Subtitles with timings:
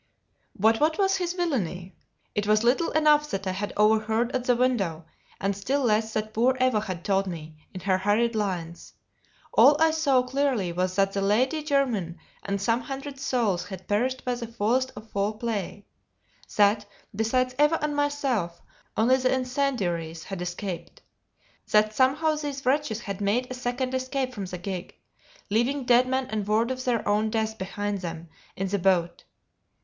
[0.57, 1.95] But what was his villany?
[2.33, 5.05] It was little enough that I had overheard at the window,
[5.39, 8.93] and still less that poor Eva had told me in her hurried lines.
[9.53, 14.25] All I saw clearly was that the Lady Jermyn and some hundred souls had perished
[14.25, 15.85] by the foulest of foul play;
[16.57, 16.83] that,
[17.15, 18.59] besides Eva and myself,
[18.97, 21.03] only the incendiaries had escaped;
[21.69, 24.95] that somehow these wretches had made a second escape from the gig,
[25.51, 29.25] leaving dead men and word of their own death behind them in the boat.